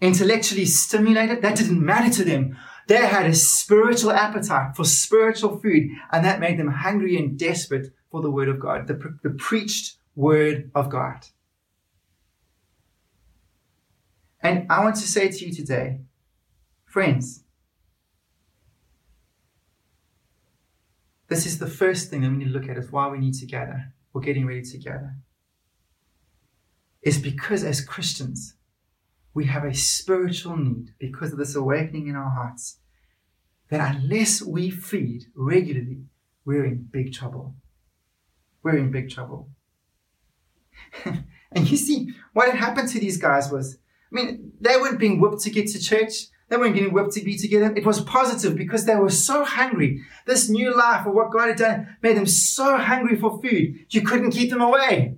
[0.00, 1.40] intellectually stimulated.
[1.40, 2.56] That didn't matter to them.
[2.86, 7.86] They had a spiritual appetite for spiritual food, and that made them hungry and desperate
[8.10, 11.26] for the word of God, the, the preached word of God.
[14.44, 16.00] And I want to say to you today,
[16.84, 17.44] friends,
[21.28, 23.32] this is the first thing that we need to look at is why we need
[23.36, 25.16] to gather or getting ready to gather.
[27.00, 28.54] It's because as Christians,
[29.32, 32.80] we have a spiritual need because of this awakening in our hearts
[33.70, 36.04] that unless we feed regularly,
[36.44, 37.54] we're in big trouble.
[38.62, 39.48] We're in big trouble.
[41.04, 43.78] and you see, what had happened to these guys was,
[44.14, 46.28] mean, they weren't being whipped to get to church.
[46.48, 47.72] They weren't getting whipped to be together.
[47.74, 50.02] It was positive because they were so hungry.
[50.26, 54.02] This new life of what God had done made them so hungry for food, you
[54.02, 55.16] couldn't keep them away.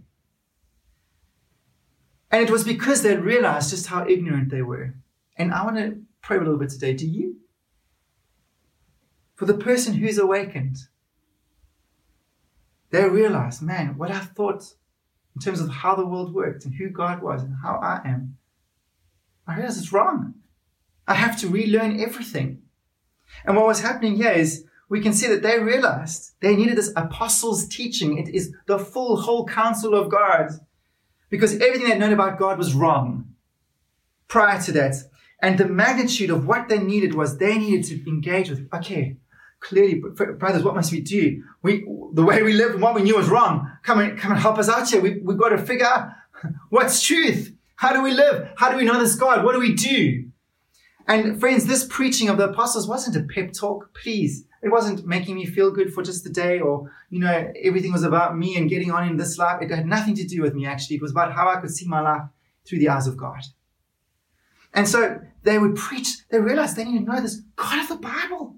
[2.31, 4.95] And it was because they realized just how ignorant they were.
[5.37, 6.95] And I want to pray a little bit today.
[6.95, 7.37] Do you?
[9.35, 10.77] For the person who's awakened,
[12.91, 14.63] they realize, man, what I thought
[15.35, 18.39] in terms of how the world worked and who God was and how I am,
[19.47, 20.35] I realize it's wrong.
[21.07, 22.63] I have to relearn everything.
[23.45, 26.93] And what was happening here is we can see that they realized they needed this
[26.97, 28.19] apostles' teaching.
[28.19, 30.51] It is the full whole counsel of God
[31.29, 33.35] because everything they'd known about God was wrong
[34.29, 34.95] prior to that.
[35.41, 39.17] And the magnitude of what they needed was they needed to engage with, okay,
[39.61, 41.43] clearly, brothers, what must we do?
[41.63, 43.71] We, the way we lived and what we knew was wrong.
[43.83, 45.01] Come and, come and help us out here.
[45.01, 46.11] We, we've got to figure out
[46.71, 47.53] what's truth.
[47.77, 48.49] How do we live?
[48.57, 49.45] How do we know this God?
[49.45, 50.31] What do we do?
[51.07, 54.45] And friends, this preaching of the apostles wasn't a pep talk, please.
[54.63, 58.03] It wasn't making me feel good for just the day or, you know, everything was
[58.03, 59.63] about me and getting on in this life.
[59.63, 60.97] It had nothing to do with me, actually.
[60.97, 62.23] It was about how I could see my life
[62.65, 63.43] through the eyes of God.
[64.75, 67.97] And so they would preach, they realized they needed to know this God of the
[67.97, 68.57] Bible.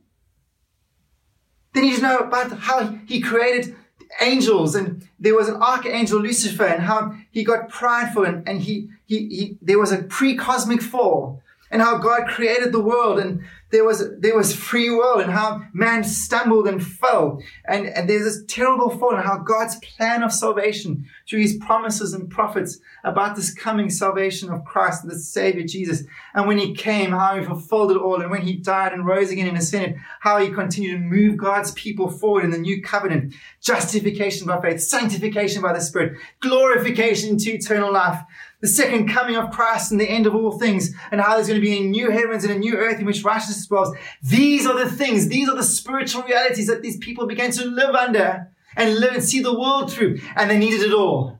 [1.74, 3.76] They needed to know about how he created
[4.20, 8.88] angels and there was an archangel Lucifer and how he got prideful and, and he,
[9.08, 13.84] he, he, there was a pre-cosmic fall and how God created the world and there
[13.84, 17.42] was there was free will and how man stumbled and fell.
[17.66, 22.14] And, and there's this terrible fall and how God's plan of salvation through his promises
[22.14, 26.04] and prophets about this coming salvation of Christ the Savior Jesus.
[26.34, 29.30] And when he came how he fulfilled it all and when he died and rose
[29.30, 33.34] again in ascended how he continued to move God's people forward in the new covenant.
[33.60, 38.22] Justification by faith sanctification by the Spirit glorification to eternal life
[38.60, 41.60] the second coming of Christ and the end of all things, and how there's going
[41.60, 43.94] to be a new heavens and a new earth in which righteousness dwells.
[44.22, 47.94] These are the things, these are the spiritual realities that these people began to live
[47.94, 51.38] under and live and see the world through, and they needed it all.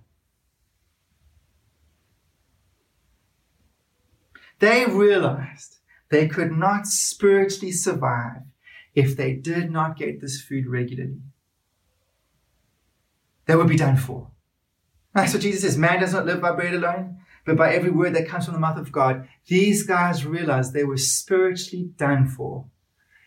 [4.61, 5.79] They realized
[6.11, 8.43] they could not spiritually survive
[8.95, 11.21] if they did not get this food regularly.
[13.47, 14.31] They would be done for.
[15.19, 15.77] That's what Jesus says.
[15.77, 18.61] Man does not live by bread alone, but by every word that comes from the
[18.61, 19.29] mouth of God.
[19.49, 22.67] These guys realized they were spiritually done for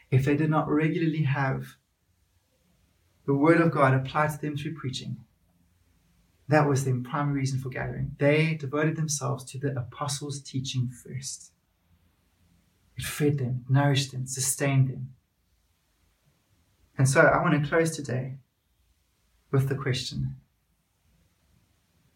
[0.10, 1.76] if they did not regularly have
[3.26, 5.18] the word of God applied to them through preaching.
[6.48, 8.16] That was the primary reason for gathering.
[8.20, 11.52] They devoted themselves to the apostles' teaching first.
[12.96, 15.14] It fed them, nourished them, sustained them.
[16.98, 18.38] And so I want to close today
[19.52, 20.41] with the question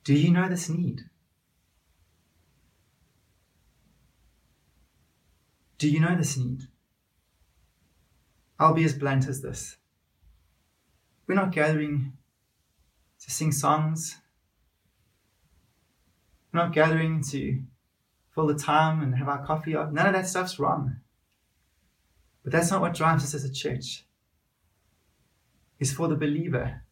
[0.05, 1.01] do you know this need?
[5.77, 6.61] Do you know this need?
[8.57, 9.75] I'll be as blunt as this.
[11.27, 12.13] We're not gathering
[13.19, 14.17] to sing songs.
[16.53, 17.61] We're not gathering to
[18.33, 19.73] fill the time and have our coffee.
[19.73, 20.97] None of that stuff's wrong.
[22.43, 24.05] But that's not what drives us as a church.
[25.79, 26.83] It's for the believer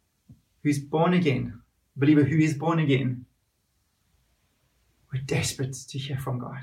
[0.64, 1.63] who's born again,
[1.96, 3.26] believer who is born again,
[5.12, 6.62] we're desperate to hear from God.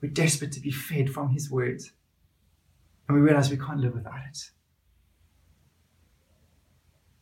[0.00, 1.82] We're desperate to be fed from His Word.
[3.06, 4.50] And we realize we can't live without it.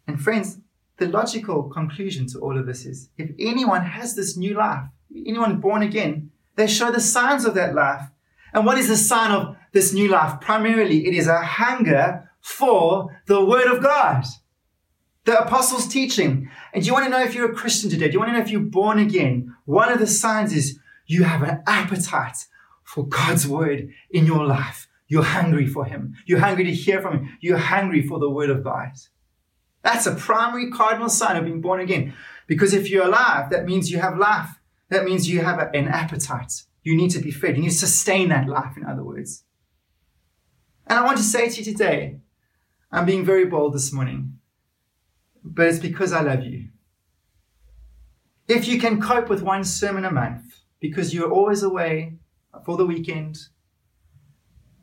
[0.06, 0.58] And friends,
[0.96, 4.84] the logical conclusion to all of this is if anyone has this new life,
[5.14, 8.02] anyone born again, they show the signs of that life.
[8.52, 10.40] And what is the sign of this new life?
[10.40, 14.24] Primarily, it is a hunger for the Word of God
[15.24, 16.50] the apostles' teaching.
[16.72, 18.06] And do you want to know if you're a Christian today?
[18.06, 19.54] Do you want to know if you're born again?
[19.64, 22.46] One of the signs is you have an appetite
[22.84, 24.88] for God's word in your life.
[25.08, 26.14] You're hungry for Him.
[26.26, 27.38] You're hungry to hear from Him.
[27.40, 28.92] You're hungry for the word of God.
[29.82, 32.14] That's a primary cardinal sign of being born again.
[32.46, 34.48] Because if you're alive, that means you have life.
[34.88, 36.64] That means you have an appetite.
[36.82, 37.56] You need to be fed.
[37.56, 39.44] You need to sustain that life, in other words.
[40.86, 42.18] And I want to say to you today,
[42.90, 44.39] I'm being very bold this morning,
[45.44, 46.68] but it's because I love you.
[48.48, 50.42] If you can cope with one sermon a month
[50.80, 52.18] because you're always away
[52.64, 53.38] for the weekend,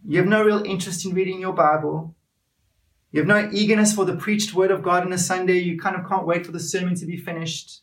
[0.06, 2.16] you have no real interest in reading your Bible,
[3.12, 5.96] you have no eagerness for the preached word of God on a Sunday, you kind
[5.96, 7.82] of can't wait for the sermon to be finished.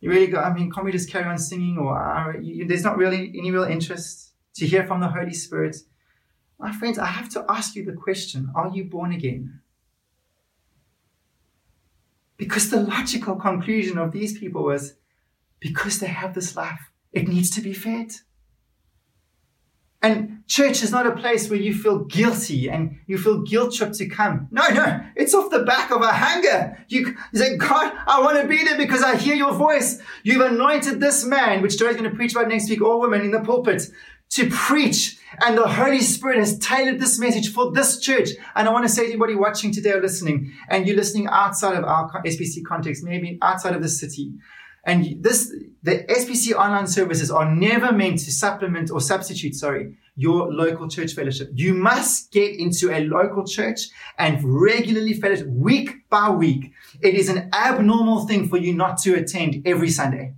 [0.00, 1.76] You really go, I mean, can't we just carry on singing?
[1.78, 5.76] Or uh, you, there's not really any real interest to hear from the Holy Spirit.
[6.58, 9.60] My friends, I have to ask you the question Are you born again?
[12.48, 14.94] Because the logical conclusion of these people was
[15.60, 16.80] because they have this life,
[17.12, 18.12] it needs to be fed.
[20.00, 23.96] And church is not a place where you feel guilty and you feel guilt tripped
[23.96, 24.48] to come.
[24.50, 26.82] No, no, it's off the back of a hunger.
[26.88, 30.00] You, say, God, I want to be there because I hear your voice.
[30.22, 33.30] You've anointed this man, which Joe's going to preach about next week, or woman in
[33.30, 33.82] the pulpit,
[34.30, 35.18] to preach.
[35.40, 38.30] And the Holy Spirit has tailored this message for this church.
[38.54, 41.76] And I want to say to anybody watching today or listening, and you're listening outside
[41.76, 44.32] of our SBC context, maybe outside of the city,
[44.88, 50.50] and this, the SBC online services are never meant to supplement or substitute, sorry, your
[50.50, 51.50] local church fellowship.
[51.54, 53.80] You must get into a local church
[54.18, 56.72] and regularly fellowship week by week.
[57.02, 60.32] It is an abnormal thing for you not to attend every Sunday.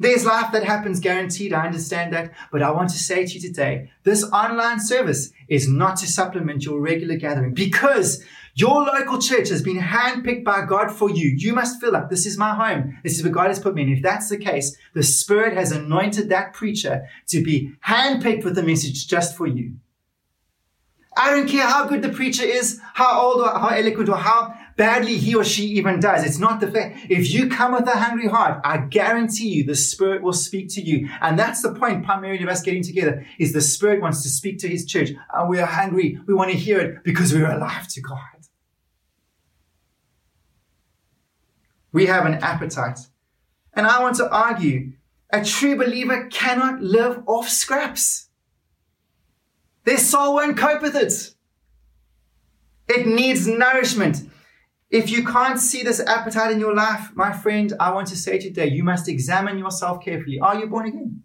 [0.00, 1.52] There's life that happens guaranteed.
[1.52, 2.32] I understand that.
[2.52, 6.64] But I want to say to you today, this online service is not to supplement
[6.64, 8.24] your regular gathering because
[8.54, 11.28] your local church has been handpicked by God for you.
[11.36, 12.98] You must feel like this is my home.
[13.02, 13.82] This is where God has put me.
[13.82, 18.58] And if that's the case, the Spirit has anointed that preacher to be handpicked with
[18.58, 19.74] a message just for you.
[21.16, 24.54] I don't care how good the preacher is, how old or how eloquent or how
[24.78, 26.24] badly he or she even does.
[26.24, 27.06] It's not the fact.
[27.10, 30.80] If you come with a hungry heart, I guarantee you the Spirit will speak to
[30.80, 31.10] you.
[31.20, 34.58] And that's the point primarily of us getting together is the Spirit wants to speak
[34.60, 35.10] to his church.
[35.34, 36.18] And we are hungry.
[36.26, 38.18] We want to hear it because we're alive to God.
[41.92, 43.00] We have an appetite.
[43.74, 44.92] And I want to argue
[45.30, 48.28] a true believer cannot live off scraps.
[49.84, 51.34] Their soul won't cope with it.
[52.88, 54.28] It needs nourishment.
[54.90, 58.38] If you can't see this appetite in your life, my friend, I want to say
[58.38, 60.38] today, you must examine yourself carefully.
[60.40, 61.22] Are you born again?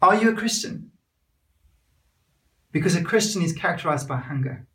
[0.00, 0.90] Are you a Christian?
[2.70, 4.66] Because a Christian is characterized by hunger.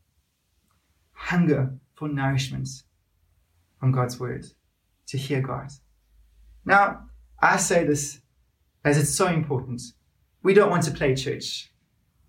[1.14, 2.70] Hunger for nourishment
[3.80, 4.46] from God's word,
[5.08, 5.72] to hear God.
[6.66, 7.08] Now,
[7.42, 8.22] I say this
[8.86, 9.82] as it's so important.
[10.44, 11.72] We don't want to play church.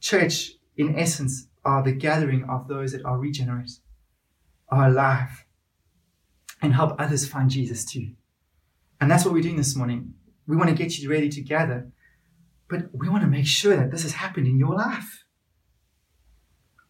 [0.01, 3.73] Church, in essence, are the gathering of those that are regenerate,
[4.71, 5.45] are alive,
[6.61, 8.13] and help others find Jesus too.
[9.01, 10.15] And that's what we're doing this morning.
[10.47, 11.91] We want to get you ready to gather,
[12.69, 15.25] but we want to make sure that this has happened in your life.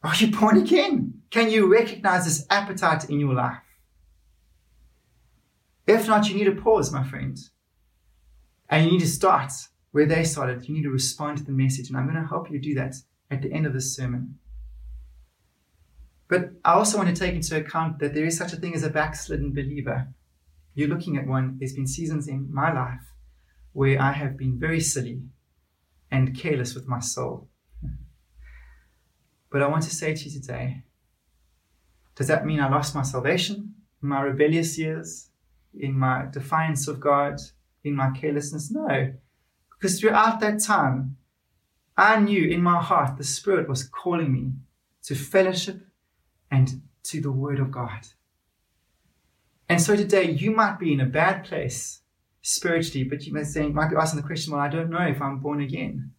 [0.02, 1.22] Are you born again?
[1.30, 3.58] Can you recognize this appetite in your life?
[5.86, 7.50] If not, you need to pause, my friends.
[8.68, 9.50] And you need to start
[9.92, 10.68] where they started.
[10.68, 11.88] You need to respond to the message.
[11.88, 12.94] And I'm going to help you do that
[13.30, 14.38] at the end of this sermon.
[16.28, 18.82] But I also want to take into account that there is such a thing as
[18.82, 20.08] a backslidden believer.
[20.74, 23.12] You're looking at one, there's been seasons in my life
[23.72, 25.22] where I have been very silly
[26.10, 27.48] and careless with my soul.
[29.50, 30.84] But I want to say to you today
[32.14, 35.30] does that mean I lost my salvation in my rebellious years,
[35.72, 37.38] in my defiance of God,
[37.84, 38.72] in my carelessness?
[38.72, 39.14] No.
[39.70, 41.16] Because throughout that time,
[41.96, 44.50] I knew in my heart the Spirit was calling me
[45.04, 45.87] to fellowship
[46.50, 48.06] and to the Word of God.
[49.68, 52.00] And so today you might be in a bad place
[52.42, 55.20] spiritually, but you might, say, might be asking the question, well, I don't know if
[55.20, 56.12] I'm born again.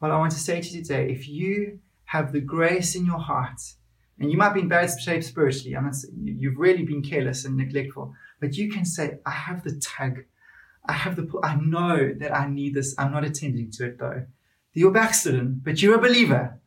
[0.00, 3.18] Well, I want to say to you today, if you have the grace in your
[3.18, 3.60] heart,
[4.18, 7.56] and you might be in bad shape spiritually, I'm not you've really been careless and
[7.56, 10.24] neglectful, but you can say, I have the tug.
[10.86, 12.94] I have the, I know that I need this.
[12.98, 14.26] I'm not attending to it though.
[14.72, 16.59] You're backslidden, but you're a believer.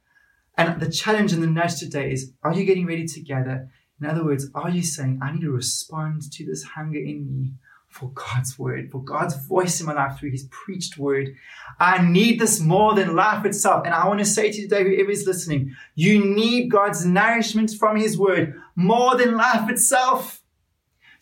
[0.58, 3.70] And the challenge and the nudge today is, are you getting ready together?
[3.99, 7.54] In other words, are you saying, I need to respond to this hunger in me
[7.89, 11.36] for God's word, for God's voice in my life through his preached word?
[11.80, 13.86] I need this more than life itself.
[13.86, 17.72] And I want to say to you today, whoever is listening, you need God's nourishment
[17.72, 20.43] from his word more than life itself.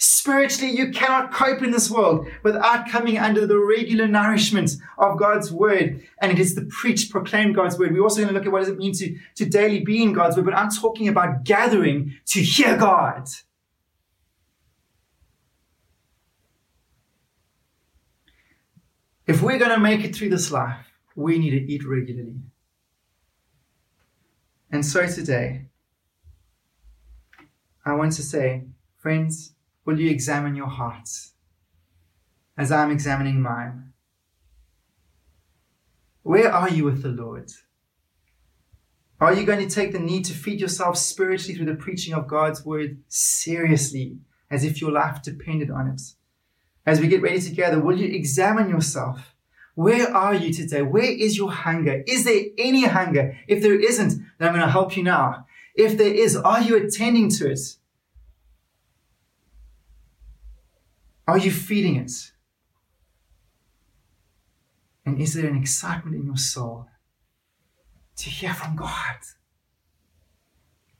[0.03, 5.51] Spiritually, you cannot cope in this world without coming under the regular nourishment of God's
[5.51, 6.01] word.
[6.19, 7.93] And it is the preach, proclaim God's word.
[7.93, 10.13] We're also going to look at what does it mean to, to daily be in
[10.13, 13.27] God's word, but I'm talking about gathering to hear God.
[19.27, 20.83] If we're going to make it through this life,
[21.15, 22.37] we need to eat regularly.
[24.71, 25.65] And so today,
[27.85, 28.63] I want to say,
[28.97, 29.53] friends,
[29.91, 31.33] will you examine your hearts
[32.57, 33.91] as I'm examining mine?
[36.23, 37.51] Where are you with the Lord?
[39.19, 42.27] Are you going to take the need to feed yourself spiritually through the preaching of
[42.27, 44.19] God's word seriously,
[44.49, 46.01] as if your life depended on it?
[46.85, 49.35] As we get ready together, will you examine yourself?
[49.75, 50.83] Where are you today?
[50.83, 52.01] Where is your hunger?
[52.07, 53.37] Is there any hunger?
[53.47, 55.47] If there isn't, then I'm going to help you now.
[55.75, 57.59] If there is, are you attending to it?
[61.28, 62.11] Are you feeding it?
[65.05, 66.88] And is there an excitement in your soul
[68.17, 69.17] to hear from God?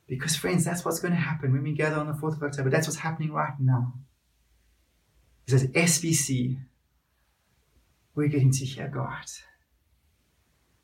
[0.08, 2.70] Because, friends, that's what's going to happen when we gather on the 4th of October.
[2.70, 3.94] That's what's happening right now.
[5.48, 6.58] Is as SBC,
[8.16, 9.26] we're getting to hear God.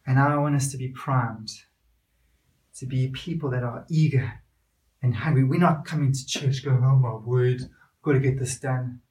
[0.05, 1.51] And I want us to be primed
[2.77, 4.41] to be people that are eager
[5.01, 5.43] and hungry.
[5.43, 9.01] We're not coming to church going, oh my word, I've got to get this done.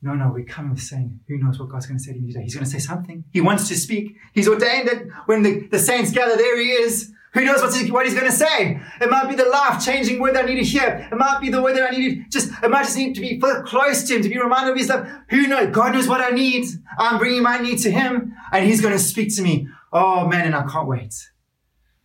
[0.00, 2.32] No, no, we're come with saying, who knows what God's going to say to me
[2.32, 2.44] today?
[2.44, 3.24] He's going to say something.
[3.32, 4.16] He wants to speak.
[4.32, 7.12] He's ordained that when the, the saints gather, there he is.
[7.34, 8.80] Who knows what he's, what he's going to say?
[9.00, 11.08] It might be the life-changing word that I need to hear.
[11.12, 13.20] It might be the word that I need to just, it might just need to
[13.20, 15.06] be close to him, to be reminded of his love.
[15.28, 15.74] Who knows?
[15.74, 16.66] God knows what I need.
[16.98, 19.68] I'm bringing my need to him and he's going to speak to me.
[19.92, 21.14] Oh man, and I can't wait.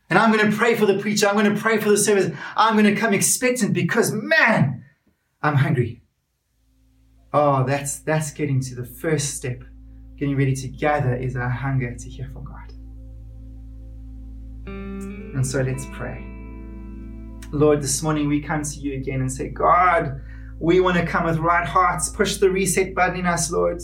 [0.09, 1.27] And I'm going to pray for the preacher.
[1.27, 2.35] I'm going to pray for the service.
[2.57, 4.83] I'm going to come expectant because man,
[5.41, 6.02] I'm hungry.
[7.33, 9.63] Oh, that's that's getting to the first step.
[10.17, 12.73] Getting ready to gather is our hunger to hear from God.
[14.67, 16.23] And so let's pray.
[17.51, 20.21] Lord, this morning we come to you again and say, God,
[20.59, 22.09] we want to come with right hearts.
[22.09, 23.81] Push the reset button in us, Lord.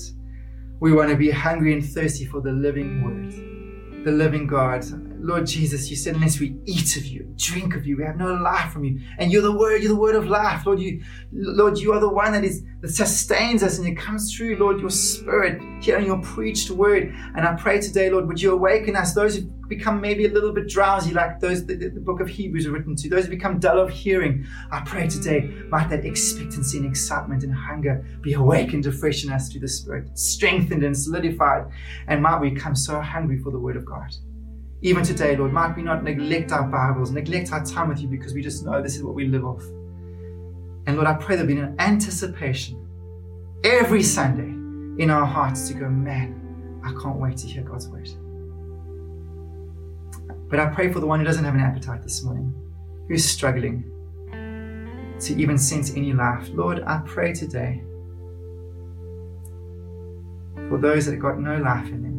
[0.80, 4.86] We want to be hungry and thirsty for the living word, the living God.
[5.22, 8.34] Lord Jesus, you said, unless we eat of you, drink of you, we have no
[8.34, 9.00] life from you.
[9.18, 10.66] And you're the word, you're the word of life.
[10.66, 14.34] Lord, you, Lord, you are the one that is that sustains us and it comes
[14.34, 17.14] through, Lord, your spirit, hearing your preached word.
[17.36, 20.54] And I pray today, Lord, would you awaken us, those who become maybe a little
[20.54, 23.60] bit drowsy, like those the, the book of Hebrews are written to, those who become
[23.60, 24.46] dull of hearing.
[24.72, 29.50] I pray today, might that expectancy and excitement and hunger be awakened afresh in us
[29.50, 31.66] through the Spirit, strengthened and solidified.
[32.08, 34.16] And might we come so hungry for the word of God.
[34.82, 38.34] Even today, Lord, might we not neglect our Bibles, neglect our time with you because
[38.34, 39.64] we just know this is what we live off.
[40.88, 42.88] And Lord, I pray there'll be an anticipation
[43.66, 48.10] every Sunday in our hearts to go, man, I can't wait to hear God's word.
[50.50, 52.54] But I pray for the one who doesn't have an appetite this morning,
[53.10, 53.84] who's struggling
[54.32, 56.48] to even sense any life.
[56.54, 57.84] Lord, I pray today
[60.70, 62.19] for those that have got no life in them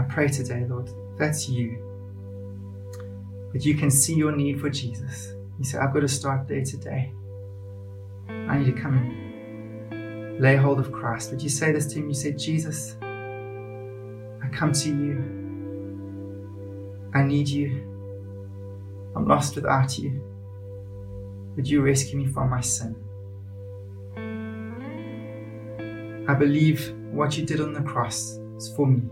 [0.00, 0.88] I pray today, Lord,
[1.18, 1.76] that's you.
[3.52, 5.34] But you can see your need for Jesus.
[5.58, 7.12] You say, I've got to start there today.
[8.26, 11.32] I need to come and lay hold of Christ.
[11.32, 12.08] Would you say this to him?
[12.08, 15.22] You say, Jesus, I come to you.
[17.12, 17.86] I need you.
[19.14, 20.18] I'm lost without you.
[21.56, 22.96] Would you rescue me from my sin?
[26.26, 29.02] I believe what you did on the cross is for me.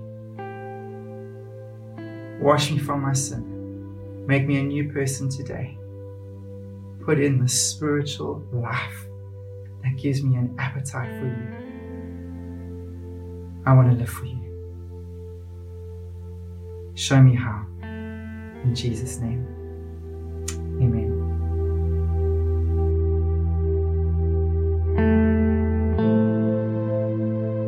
[2.40, 4.26] Wash me from my sin.
[4.26, 5.76] Make me a new person today.
[7.04, 9.06] Put in the spiritual life
[9.82, 11.48] that gives me an appetite for you.
[13.66, 14.38] I want to live for you.
[16.94, 17.66] Show me how.
[17.82, 19.46] In Jesus' name.